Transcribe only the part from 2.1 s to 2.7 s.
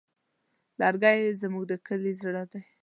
زړه دی.